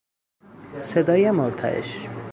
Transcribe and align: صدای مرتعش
صدای 0.79 1.31
مرتعش 1.31 2.07